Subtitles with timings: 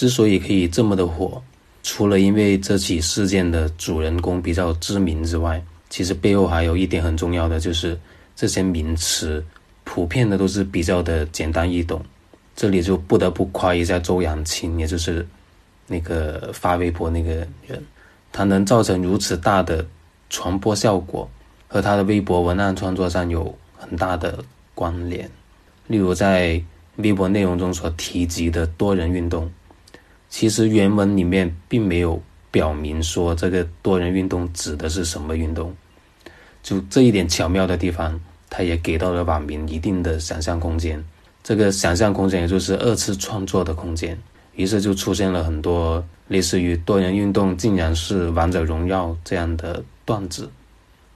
[0.00, 1.42] 之所以可以这么的火，
[1.82, 8.00] 除了因为这起事件的主人公比较知名之外，其实背后还有一点很重要的，就是
[8.34, 9.44] 这些名词
[9.84, 12.02] 普遍的都是比较的简单易懂。
[12.56, 15.28] 这里就不得不夸一下周扬青，也就是
[15.86, 17.84] 那个发微博那个人，
[18.32, 19.86] 他能造成如此大的
[20.30, 21.28] 传播效果，
[21.68, 24.42] 和他的微博文案创作上有很大的
[24.74, 25.30] 关联。
[25.88, 26.58] 例如在
[26.96, 29.50] 微博内容中所提及的多人运动，
[30.30, 35.74] 其实原文里面并没有表明说这个多人运动指的是什么运动。
[36.62, 41.02] 就这一点巧妙的地方，他也给到了网民一定的想象空间。
[41.42, 44.16] 这个想象空间也就是二次创作的空间，
[44.54, 50.48] 于是就出现了很多类似于多人运动竟然是王者荣耀这样的段子，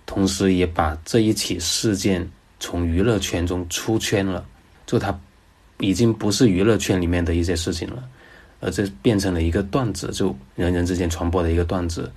[0.06, 2.26] 同时也把这一起事件
[2.58, 4.44] 从娱乐圈中出圈了，
[4.86, 5.16] 就它
[5.78, 8.02] 已经不是娱乐圈里面的一些事情了，
[8.64, 12.10] 而这变成了一个段子，就人人之间传播的一个段子，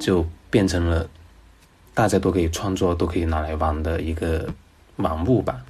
[0.00, 1.06] 就变成了
[1.92, 4.48] 大家都可以创作、都可以拿来玩的一个
[4.96, 5.62] 玩物吧。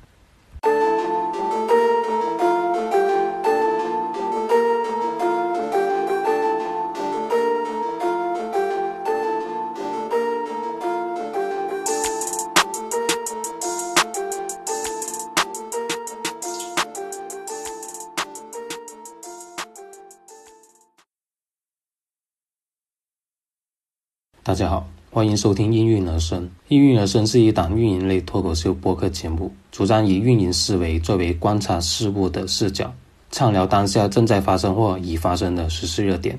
[24.53, 26.45] 大家好，欢迎收听《应运而生》。
[26.69, 32.93] 应运而生是一档运营类脱口秀播客节目，主张以运营思维作为观察事物的视角，
[33.31, 36.39] 畅聊当下正在发生或已发生的时事热点。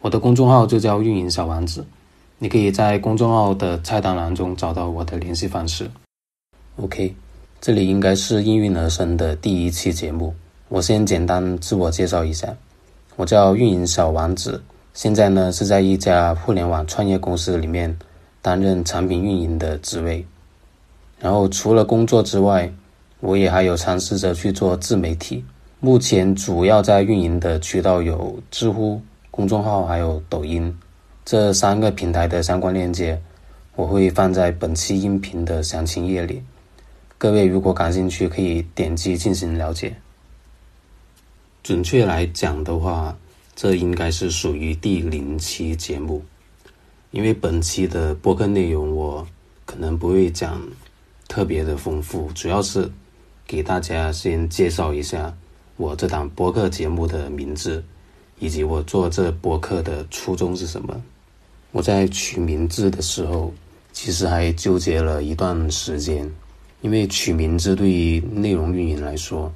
[0.00, 1.86] 我的公众号就叫“运营小王子”，
[2.40, 5.88] 你可以在公众号的菜单栏中找到我的联系方式。
[6.78, 7.14] OK，
[7.60, 10.34] 这里应该是应运而生的第一期节目。
[10.68, 12.52] 我先简单自我介绍一下，
[13.14, 14.60] 我叫运营小王子。
[14.94, 17.98] 现在呢是在一家互联网创业公司里面
[18.40, 20.24] 担任产品运营的职位，
[21.18, 22.72] 然后除了工作之外，
[23.18, 25.44] 我也还有尝试着去做自媒体。
[25.80, 29.02] 目前主要在运营的渠道有知乎
[29.32, 30.72] 公众号还有抖音
[31.24, 33.20] 这三个平台的相关链接，
[33.74, 36.40] 我会放在本期音频的详情页里。
[37.18, 39.92] 各位如果感兴趣，可以点击进行了解。
[41.64, 43.16] 准确来讲的话。
[43.56, 46.22] 这应该是属于第零期节目，
[47.12, 49.26] 因为本期的播客内容我
[49.64, 50.60] 可能不会讲
[51.28, 52.90] 特别的丰富，主要是
[53.46, 55.32] 给大家先介绍一下
[55.76, 57.82] 我这档播客节目的名字，
[58.40, 61.00] 以及我做这播客的初衷是什么。
[61.70, 63.54] 我在取名字的时候，
[63.92, 66.28] 其实还纠结了一段时间，
[66.82, 69.52] 因为取名字对于内容运营来说，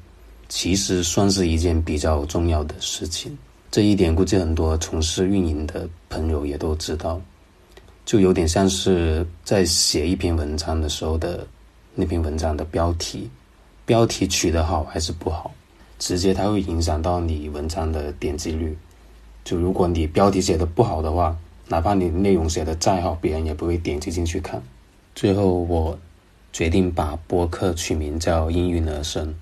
[0.49, 3.37] 其实算是一件比较重要的事情。
[3.71, 7.21] 这一点估计很多从事运营的朋友也都知道，
[8.07, 11.47] 就有点像是在写一篇文章的时候的
[11.95, 13.29] 那篇文章的标题，
[13.85, 15.51] 标题取得好还是不好，
[15.99, 18.77] 直接它会影响到你文章的点击率。
[19.45, 21.37] 就如果你标题写的不好的话，
[21.69, 24.63] 哪怕你内容写的再好，别人也不会点击进去看。
[25.15, 25.99] 最后我
[26.55, 29.35] 决定把播客取名叫“应运而生”。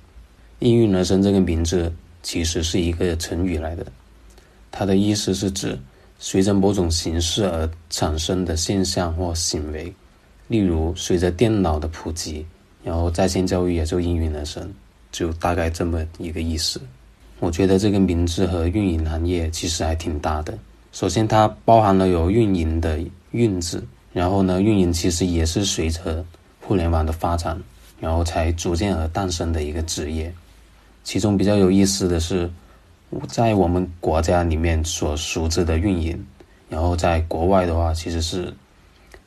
[0.59, 1.93] 应运而生这个名字
[2.23, 3.87] 其实是一个成语来的。
[4.79, 5.79] 它的意思是指
[6.19, 9.91] 随着某种形式而产生的现象或行为，
[10.49, 12.45] 例如随着电脑的普及，
[12.85, 14.71] 然后在线教育也就应运而生，
[15.11, 16.79] 就大概这么一个意思。
[17.41, 20.53] 我觉得这个名字和运营行业其实还挺搭的。
[20.93, 23.01] 首先，它包含了有运营的
[23.33, 23.83] “运”字，
[24.13, 26.23] 然后呢，运营其实也是随着
[26.61, 27.59] 互联网的发展，
[27.99, 30.31] 然后才逐渐而诞生的一个职业。
[31.03, 32.51] 其中比较有意思的是。
[33.29, 36.27] 在我们国家里面所熟知的运营，
[36.69, 38.53] 然后在国外的话，其实是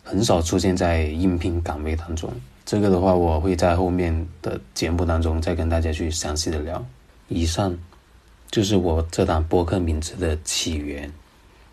[0.04, 2.32] 很少出现在应聘岗位当中。
[2.66, 6.86] 这个的话，我会在后面的节目当中再跟大家去详细的聊。
[7.28, 7.76] 以上
[8.52, 11.12] 就是我这档播客名字的起源，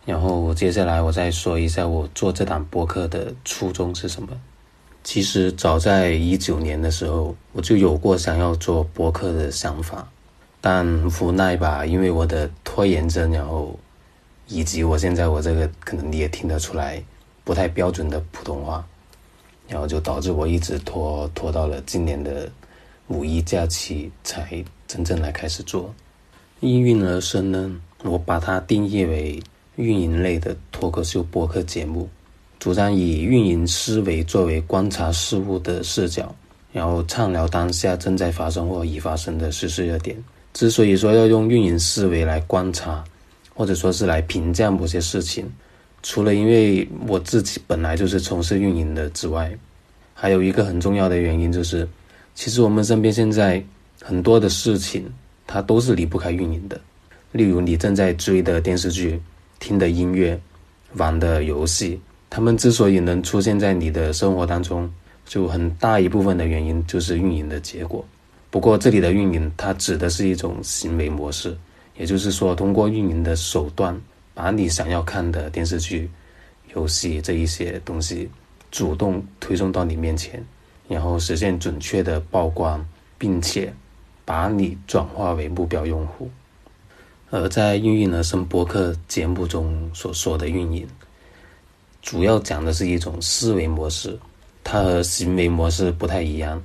[0.04, 4.28] 然后接下来我再说一下我做这档播客的初衷是什么。
[5.04, 10.08] 其实早在一九年的时候，我就有过想要做播客的想法。
[10.68, 10.84] 但
[11.20, 13.78] 无奈吧，因为我的拖延症，然后
[14.48, 17.00] 以及我现在我这个可能你也听得出来
[17.44, 18.84] 不太标准的普通话，
[19.68, 22.50] 然后就导致我一直拖拖到了今年的
[23.06, 25.94] 五一假期才真正来开始做。
[26.58, 27.72] 应运而生呢，
[28.02, 29.40] 我把它定义为
[29.76, 32.08] 运营类的脱口秀播客节目，
[32.58, 36.34] 主张以运营思维作为观察事物的视角，
[36.72, 40.16] 然后畅聊当下正在发生或已发生的实事热点。
[40.56, 43.04] 之所以说要用运营思维来观察，
[43.54, 45.46] 或者说是来评价某些事情。
[46.02, 49.52] 除了因为我自己本来就是从事运营的之外，
[50.14, 51.86] 还有一个很重要的原因就是，
[52.34, 53.62] 其实我们身边现在
[54.00, 55.04] 很多的事情，
[55.46, 56.80] 它都是离不开运营的。
[57.32, 59.20] 例如你正在追的电视剧、
[59.58, 60.40] 听的音乐、
[60.94, 62.00] 玩的游戏，
[62.30, 64.90] 他们之所以能出现在你的生活当中，
[65.26, 68.02] 就很大一部分的原因就是运营的结果。
[68.50, 71.56] 不过这里的运营，它指的是一种行为模式，
[71.96, 74.00] 也就是说，通过运营的手段。
[74.36, 76.10] 把你想要看的电视剧、
[76.74, 78.28] 游戏这一些东西
[78.70, 80.44] 主动推送到你面前，
[80.88, 83.72] 然后实现准确的曝光，并且
[84.26, 86.30] 把你转化为目标用户。
[87.30, 90.86] 而在运营而生播客节目中所说的运营，
[92.02, 94.18] 主要讲的是一种思维模式，
[94.62, 96.62] 它和行为模式不太一样。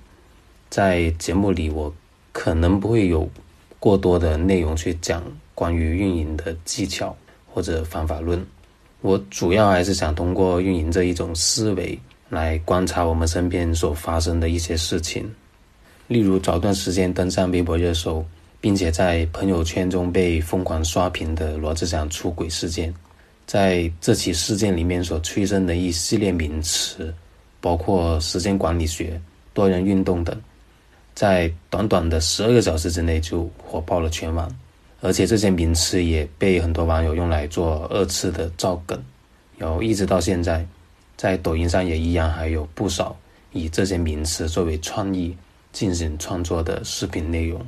[0.71, 1.93] 在节目里，我
[2.31, 3.29] 可能不会有
[3.79, 5.23] 过多的内容去讲
[5.53, 7.15] 关于运营的技巧。
[7.53, 8.41] 或者方法论，
[9.01, 15.29] 我主要还是想通过运营这一种思维来观察我们身边所发生的一些事情。
[16.07, 18.25] 例如，早段时间登上微博热搜，
[18.61, 22.93] 并且在朋友圈中被疯狂刷屏的罗志祥出轨事件，
[23.45, 27.13] 在这起事件里面所催生的一系列名词，
[27.59, 29.19] 包括时间管理学、
[29.53, 30.41] 多人运动等，
[31.13, 34.49] 在短短的十二个小时之内就火爆了全网。
[35.03, 39.03] 而且这些名词也被很多网友用来做二次的造梗，
[39.57, 40.63] 然后一直到现在，
[41.17, 43.17] 在抖音上也依然还有不少
[43.51, 45.35] 以这些名词作为创意
[45.71, 47.59] 进行创作的视频内容。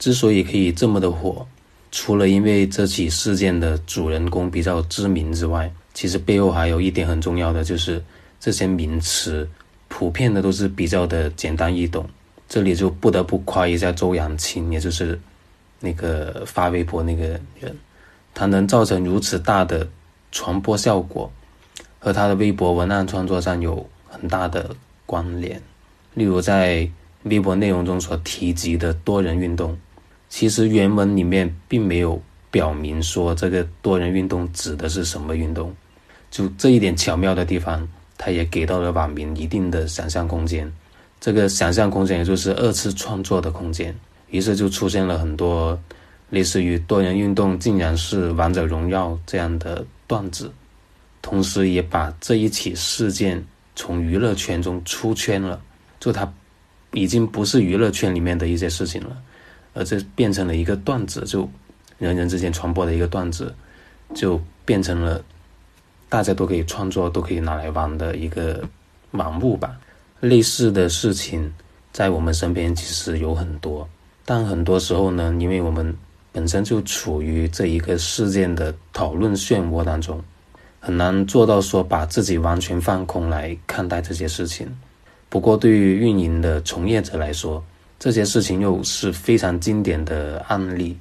[0.00, 1.46] 之所以可以这么的火，
[1.92, 8.02] 除了因为这起事件的主人公比较知名之外，其实背后还有一点很重要的，就是
[8.40, 9.48] 这些名词
[9.86, 12.04] 普遍的都是比较的简单易懂。
[12.48, 15.18] 这里就不得不夸一下周扬青，也就是。
[15.80, 17.72] 那个发微博那个人，
[18.34, 19.88] 他能造成如此大的
[20.32, 21.30] 传播效果，
[22.00, 24.74] 和他的微博文案创作上有很大的
[25.06, 25.62] 关联。
[26.14, 26.90] 例如，在
[27.22, 29.78] 微博内容中所提及的多人运动，
[30.28, 32.20] 其实原文里面并没有
[32.50, 35.72] 表明说这个多人运动指的是什么运动。
[36.28, 40.72] 就这一点巧妙的地方，他也给到了网民一定的想象空间。
[41.20, 43.94] 这个想象空间，也就是二次创作的空间。
[44.30, 45.78] 于是就出现了很多
[46.30, 50.52] 类似于多人运动竟然是王者荣耀这样的段子，
[51.22, 53.42] 同时也把这一起事件
[53.74, 55.60] 从娱乐圈中出圈了，
[55.98, 56.30] 就它
[56.92, 59.16] 已经不是娱乐圈里面的一些事情了，
[59.72, 61.48] 而这变成了一个段子，就
[61.98, 63.54] 人人之间传播的一个段子，
[64.14, 65.24] 就变成了
[66.10, 68.62] 大家都可以创作、都可以拿来玩的一个
[69.10, 69.78] 盲目吧。
[70.20, 71.52] 类似的事情
[71.92, 73.88] 在我们身边其实有很多。
[74.24, 75.94] 但很多时候呢，因为我们
[76.32, 80.22] 本身就处于这一个事件的讨论漩涡当中，
[80.80, 84.68] 很难做到说把自己完全放空来看待这些事情。
[85.30, 87.62] 不过，对于运营的从业者来说，
[87.98, 90.96] 这些事情又是非常经典的案例。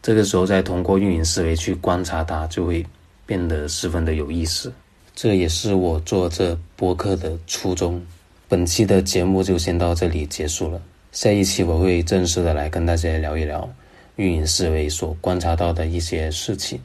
[0.00, 2.86] 这个时候，再通过运营思维去观察它，就会
[3.26, 4.72] 变得十分的有意思。
[5.14, 8.00] 这也是我做这播客的初衷。
[8.48, 10.80] 本期的节目就先到这里结束了。
[11.12, 13.68] 下一期我会正式的来跟大家聊一聊
[14.16, 16.80] 运营思维所观察到的一些事情。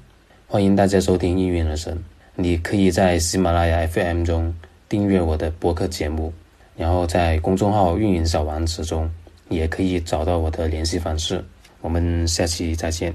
[0.45, 1.97] 欢迎大家收听应运而生。
[2.35, 4.53] 你可以在喜马拉雅 FM 中
[4.89, 6.33] 订阅我的播客节目，
[6.75, 9.09] 然后在公众号“运营小王子”中
[9.49, 11.43] 也可以找到我的联系方式。
[11.79, 13.13] 我们下期再见，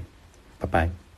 [0.57, 1.08] 拜拜。